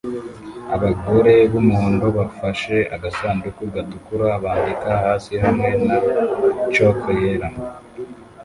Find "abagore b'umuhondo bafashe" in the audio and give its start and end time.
0.75-2.75